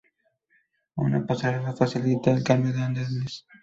Una 0.95 1.27
pasarela 1.27 1.75
facilita 1.75 2.31
el 2.31 2.43
cambio 2.43 2.73
de 2.73 2.81
andenes. 2.81 3.45